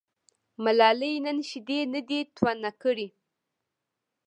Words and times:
ملالۍ 0.63 1.13
نن 1.25 1.37
شیدې 1.49 1.79
نه 1.93 2.01
دي 2.07 2.19
تونه 2.35 2.69
کړي. 2.81 3.07